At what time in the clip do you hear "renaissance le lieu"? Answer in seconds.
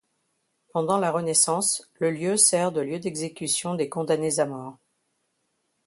1.11-2.35